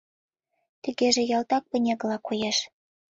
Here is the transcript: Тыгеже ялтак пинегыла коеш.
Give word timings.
Тыгеже 0.83 1.21
ялтак 1.37 1.63
пинегыла 1.71 2.17
коеш. 2.27 2.57